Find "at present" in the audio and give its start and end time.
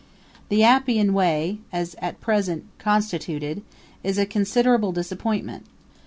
1.99-2.63